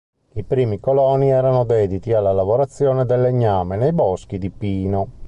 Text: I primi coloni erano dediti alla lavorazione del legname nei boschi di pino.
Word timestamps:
I 0.33 0.41
primi 0.43 0.79
coloni 0.79 1.29
erano 1.29 1.63
dediti 1.63 2.11
alla 2.11 2.31
lavorazione 2.31 3.05
del 3.05 3.21
legname 3.21 3.77
nei 3.77 3.93
boschi 3.93 4.39
di 4.39 4.49
pino. 4.49 5.09